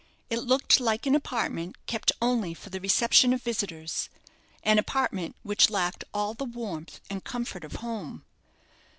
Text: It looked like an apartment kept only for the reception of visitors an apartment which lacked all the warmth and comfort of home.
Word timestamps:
It 0.31 0.39
looked 0.41 0.79
like 0.79 1.05
an 1.05 1.13
apartment 1.13 1.75
kept 1.85 2.11
only 2.23 2.55
for 2.55 2.71
the 2.71 2.79
reception 2.81 3.33
of 3.33 3.43
visitors 3.43 4.09
an 4.63 4.79
apartment 4.79 5.35
which 5.43 5.69
lacked 5.69 6.03
all 6.11 6.33
the 6.33 6.43
warmth 6.43 6.99
and 7.11 7.23
comfort 7.23 7.63
of 7.63 7.73
home. 7.73 8.25